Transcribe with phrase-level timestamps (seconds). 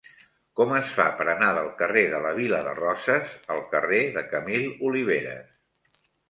[0.59, 4.25] Com es fa per anar del carrer de la Vila de Roses al carrer de
[4.33, 6.01] Camil Oliveras?